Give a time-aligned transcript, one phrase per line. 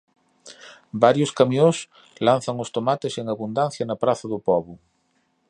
[1.03, 1.77] Varios camións
[2.27, 4.73] lanzan os tomates en abundancia na Praza do Pobo.